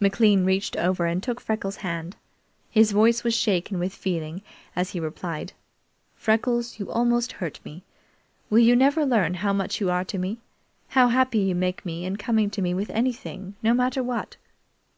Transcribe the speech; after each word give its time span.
McLean 0.00 0.46
reached 0.46 0.74
over 0.74 1.04
and 1.04 1.22
took 1.22 1.38
Freckles' 1.38 1.76
hand. 1.84 2.16
His 2.70 2.92
voice 2.92 3.22
was 3.22 3.34
shaken 3.34 3.78
with 3.78 3.92
feeling 3.94 4.40
as 4.74 4.92
he 4.92 5.00
replied: 5.00 5.52
"Freckles, 6.14 6.78
you 6.78 6.90
almost 6.90 7.32
hurt 7.32 7.60
me. 7.62 7.82
Will 8.48 8.60
you 8.60 8.74
never 8.74 9.04
learn 9.04 9.34
how 9.34 9.52
much 9.52 9.78
you 9.78 9.90
are 9.90 10.02
to 10.04 10.16
me 10.16 10.38
how 10.88 11.08
happy 11.08 11.40
you 11.40 11.54
make 11.54 11.84
me 11.84 12.06
in 12.06 12.16
coming 12.16 12.48
to 12.52 12.62
me 12.62 12.72
with 12.72 12.88
anything, 12.88 13.54
no 13.62 13.74
matter 13.74 14.02
what?" 14.02 14.38